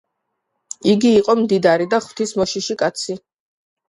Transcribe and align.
იგი 0.93 1.11
იყო 1.17 1.35
მდიდარი 1.41 1.87
და 1.91 1.99
ღვთის 2.05 2.33
მოშიში 2.39 2.77
კაცი 2.81 3.17